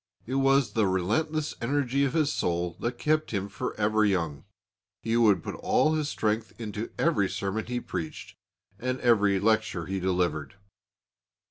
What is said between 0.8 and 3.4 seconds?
restless energy of his soul that kept